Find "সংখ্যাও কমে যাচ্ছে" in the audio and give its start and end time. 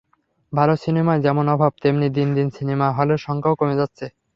3.21-4.05